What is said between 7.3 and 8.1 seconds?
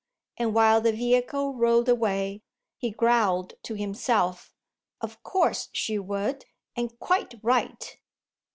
right!"